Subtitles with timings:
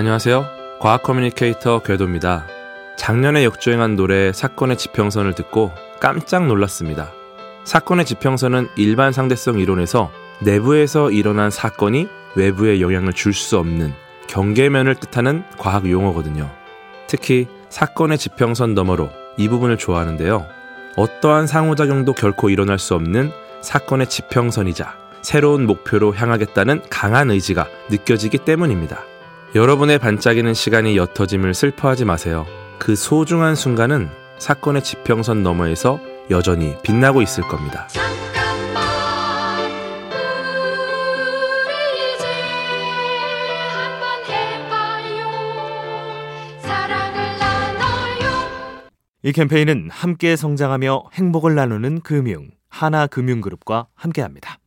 [0.00, 0.46] 안녕하세요.
[0.80, 2.46] 과학 커뮤니케이터 궤도입니다.
[2.96, 7.12] 작년에 역주행한 노래 사건의 지평선을 듣고 깜짝 놀랐습니다.
[7.64, 10.10] 사건의 지평선은 일반 상대성 이론에서
[10.40, 13.92] 내부에서 일어난 사건이 외부에 영향을 줄 수 없는
[14.26, 16.50] 경계면을 뜻하는 과학 용어거든요.
[17.06, 20.46] 특히 사건의 지평선 너머로 이 부분을 좋아하는데요.
[20.96, 29.09] 어떠한 상호작용도 결코 일어날 수 없는 사건의 지평선이자 새로운 목표로 향하겠다는 강한 의지가 느껴지기 때문입니다.
[29.52, 32.46] 여러분의 반짝이는 시간이 옅어짐을 슬퍼하지 마세요.
[32.78, 36.00] 그 소중한 순간은 사건의 지평선 너머에서
[36.30, 37.88] 여전히 빛나고 있을 겁니다.
[49.22, 54.58] 이 캠페인은 함께 성장하며 행복을 나누는 금융 하나금융그룹과 함께합니다.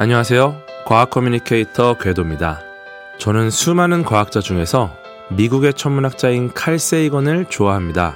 [0.00, 0.62] 안녕하세요.
[0.86, 2.60] 과학 커뮤니케이터 궤도입니다.
[3.18, 4.94] 저는 수많은 과학자 중에서
[5.30, 8.14] 미국의 천문학자인 칼 세이건을 좋아합니다.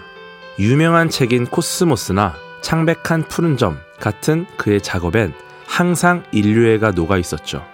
[0.60, 5.34] 유명한 책인 코스모스나 창백한 푸른 점 같은 그의 작업엔
[5.66, 7.66] 항상 인류애가 녹아 있었죠.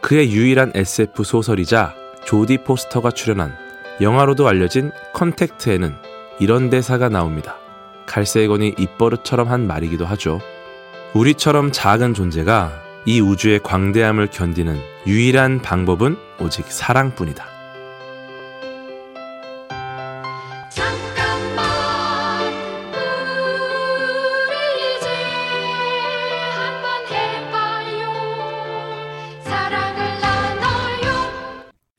[0.00, 1.94] 그의 유일한 SF 소설이자
[2.24, 3.54] 조디 포스터가 출연한
[4.00, 5.94] 영화로도 알려진 컨택트에는
[6.38, 7.56] 이런 대사가 나옵니다.
[8.06, 10.40] 칼세이건이 입버릇처럼 한 말이기도 하죠.
[11.12, 17.46] 우리처럼 작은 존재가 이 우주의 광대함을 견디는 유일한 방법은 오직 사랑뿐이다.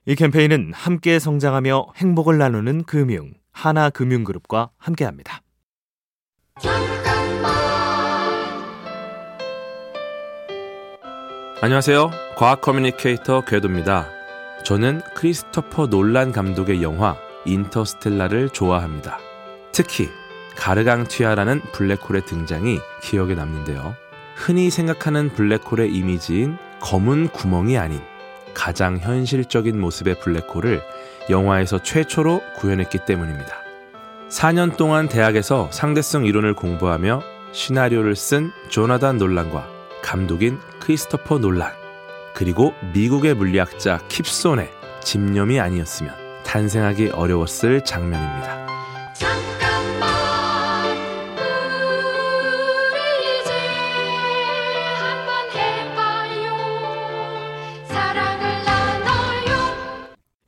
[0.06, 5.42] 이 캠페인은 함께 성장하며 행복을 나누는 금융 하나금융그룹과 함께합니다.
[11.64, 12.12] 안녕하세요.
[12.36, 14.10] 과학 커뮤니케이터 궤도입니다.
[14.66, 17.16] 저는 크리스토퍼 놀란 감독의 영화
[17.46, 19.18] 인터스텔라를 좋아합니다.
[19.72, 20.10] 특히
[20.58, 23.96] 가르강튀아라는 블랙홀의 등장이 기억에 남는데요.
[24.36, 28.02] 흔히 생각하는 블랙홀의 이미지인 검은 구멍이 아닌
[28.54, 30.82] 가장 현실적인 모습의 블랙홀을
[31.30, 33.56] 영화에서 최초로 구현했기 때문입니다.
[34.28, 37.22] 4년 동안 대학에서 상대성 이론을 공부하며
[37.54, 39.66] 시나리오를 쓴 조나단 놀란과
[40.02, 41.72] 감독인 크리스토퍼 놀란,
[42.34, 44.68] 그리고 미국의 물리학자 킵손의
[45.02, 46.14] 집념이 아니었으면
[46.44, 48.68] 탄생하기 어려웠을 장면입니다.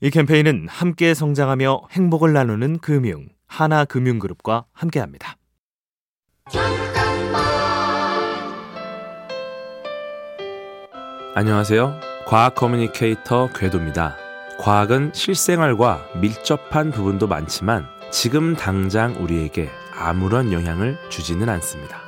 [0.02, 5.38] 이 캠페인은 함께 성장하며 행복을 나누는 금융 하나금융그룹과 함께합니다.
[11.38, 12.00] 안녕하세요.
[12.26, 14.16] 과학 커뮤니케이터 궤도입니다.
[14.58, 22.00] 과학은 실생활과 밀접한 부분도 많지만 지금 당장 우리에게 아무런 영향을 주지는 않습니다.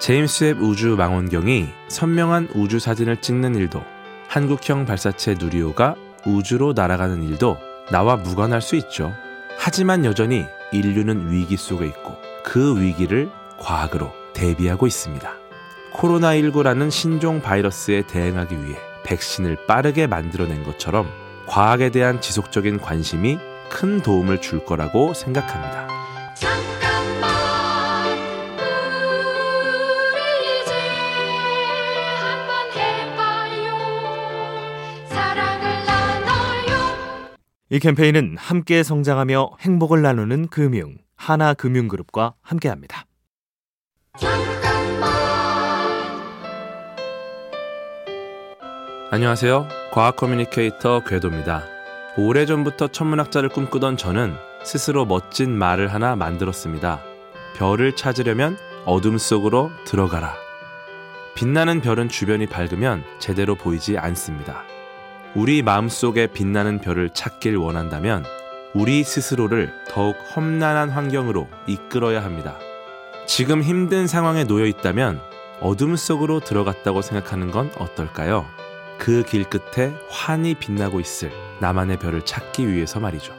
[0.00, 3.84] 제임스 웹 우주 망원경이 선명한 우주 사진을 찍는 일도
[4.26, 5.94] 한국형 발사체 누리호가
[6.26, 7.58] 우주로 날아가는 일도
[7.92, 9.12] 나와 무관할 수 있죠.
[9.58, 15.45] 하지만 여전히 인류는 위기 속에 있고 그 위기를 과학으로 대비하고 있습니다.
[15.92, 21.06] 코로나19라는 신종 바이러스에 대응하기 위해 백신을 빠르게 만들어낸 것처럼
[21.46, 23.38] 과학에 대한 지속적인 관심이
[23.70, 25.86] 큰 도움을 줄 거라고 생각합니다.
[37.68, 43.06] 이 캠페인은 함께 성장하며 행복을 나누는 금융 하나금융그룹과 함께합니다.
[49.08, 49.68] 안녕하세요.
[49.92, 51.62] 과학 커뮤니케이터 궤도입니다.
[52.16, 54.34] 오래전부터 천문학자를 꿈꾸던 저는
[54.64, 57.00] 스스로 멋진 말을 하나 만들었습니다.
[57.54, 60.34] 별을 찾으려면 어둠 속으로 들어가라.
[61.36, 64.64] 빛나는 별은 주변이 밝으면 제대로 보이지 않습니다.
[65.36, 68.24] 우리 마음속에 빛나는 별을 찾길 원한다면
[68.74, 72.58] 우리 스스로를 더욱 험난한 환경으로 이끌어야 합니다.
[73.26, 75.20] 지금 힘든 상황에 놓여 있다면
[75.60, 78.65] 어둠 속으로 들어갔다고 생각하는 건 어떨까요?
[78.98, 83.34] 그 길 끝에 환히 빛나고 있을 나만의 별을 찾기 위해서 말이죠.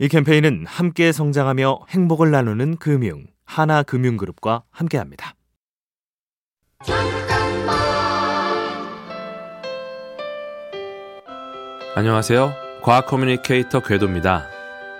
[0.00, 5.34] 이 캠페인은 함께 성장하며 행복을 나누는 금융 하나금융그룹과 함께합니다.
[11.98, 12.54] 안녕하세요.
[12.80, 14.46] 과학 커뮤니케이터 궤도입니다.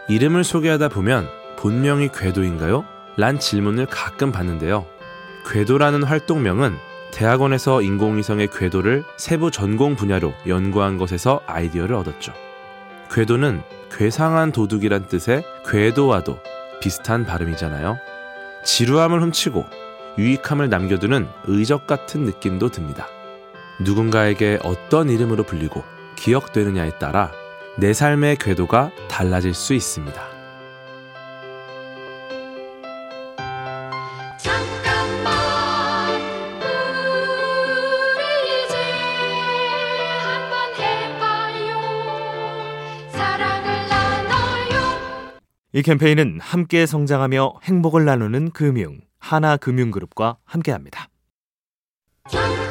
[0.08, 2.84] 이름을 소개하다 보면 본명이 궤도인가요?
[3.16, 4.84] 란 질문을 가끔 받는데요.
[5.48, 6.76] 궤도라는 활동명은
[7.12, 12.32] 대학원에서 인공위성의 궤도를 세부 전공 분야로 연구한 것에서 아이디어를 얻었죠.
[13.12, 13.62] 궤도는
[13.92, 16.40] 괴상한 도둑이란 뜻의 괴도와도
[16.80, 17.96] 비슷한 발음이잖아요.
[18.64, 19.64] 지루함을 훔치고
[20.18, 23.06] 유익함을 남겨두는 의적 같은 느낌도 듭니다.
[23.78, 25.84] 누군가에게 어떤 이름으로 불리고
[26.18, 27.32] 기억되느냐에 따라
[27.78, 30.20] 내 삶의 궤도가 달라질 수 있습니다.
[34.36, 36.20] 잠깐만
[38.16, 38.76] 우리 이제
[40.24, 41.78] 한번 해봐요
[43.12, 45.40] 사랑을 나눠요
[45.72, 51.08] 이 캠페인은 함께 성장하며 행복을 나누는 금융 하나금융그룹과 함께합니다.
[52.28, 52.67] 잠깐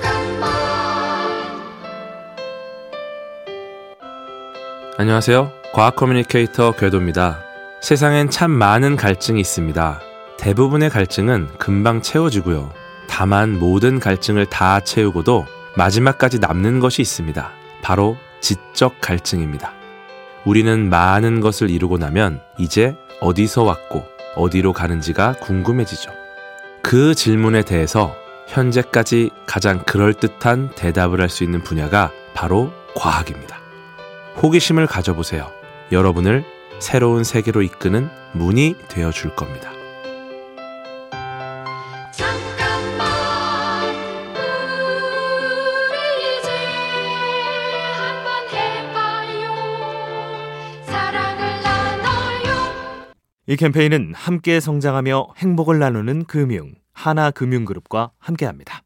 [5.00, 5.52] 안녕하세요.
[5.74, 7.44] 과학 커뮤니케이터 궤도입니다.
[7.82, 10.02] 세상엔 참 많은 갈증이 있습니다.
[10.40, 12.72] 대부분의 갈증은 금방 채워지고요.
[13.08, 15.46] 다만 모든 갈증을 다 채우고도
[15.76, 17.52] 마지막까지 남는 것이 있습니다.
[17.84, 19.72] 바로 지적 갈증입니다.
[20.46, 24.04] 우리는 많은 것을 이루고 나면 이제 어디서 왔고
[24.36, 26.10] 어디로 가는지가 궁금해지죠.
[26.82, 28.16] 그 질문에 대해서
[28.48, 33.57] 현재까지 가장 그럴듯한 대답을 할 수 있는 분야가 바로 과학입니다.
[34.42, 35.52] 호기심을 가져보세요.
[35.92, 36.44] 여러분을
[36.80, 39.72] 새로운 세계로 이끄는 문이 되어 줄 겁니다.
[42.12, 43.08] 잠깐만
[45.90, 46.50] 우리 이제
[47.98, 49.56] 한번 해봐요
[50.86, 52.76] 사랑을 나눠요
[53.48, 58.84] 이 캠페인은 함께 성장하며 행복을 나누는 금융 하나금융그룹과 함께합니다.